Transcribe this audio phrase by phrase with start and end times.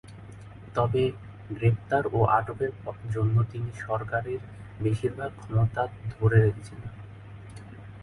[0.75, 1.03] তবে,
[1.49, 2.71] গ্রেপ্তার ও আটকের
[3.11, 4.39] জন্য তিনি সরকারের
[4.79, 5.83] বেশিরভাগ ক্ষমতা
[6.11, 6.91] ধরে রেখেছিলেন।